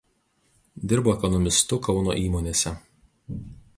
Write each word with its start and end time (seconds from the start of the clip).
Dirbo 0.93 1.13
ekonomistu 1.17 1.81
Kauno 1.89 2.17
įmonėse. 2.23 2.73